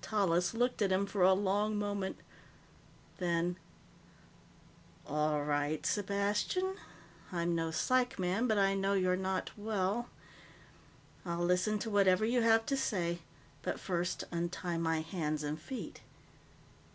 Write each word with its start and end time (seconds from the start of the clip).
Tallis 0.00 0.54
looked 0.54 0.80
at 0.80 0.90
him 0.90 1.04
for 1.04 1.20
a 1.20 1.34
long 1.34 1.76
moment. 1.78 2.16
Then, 3.18 3.58
"All 5.06 5.44
right, 5.44 5.82
Sepastian. 5.84 6.76
I'm 7.30 7.54
no 7.54 7.70
psych 7.70 8.18
man, 8.18 8.46
but 8.46 8.56
I 8.56 8.74
know 8.74 8.94
you're 8.94 9.14
not 9.14 9.50
well. 9.58 10.08
I'll 11.26 11.44
listen 11.44 11.78
to 11.80 11.90
whatever 11.90 12.24
you 12.24 12.40
have 12.40 12.64
to 12.64 12.78
say. 12.78 13.18
But 13.60 13.78
first, 13.78 14.24
untie 14.32 14.78
my 14.78 15.02
hands 15.02 15.42
and 15.42 15.60
feet." 15.60 16.00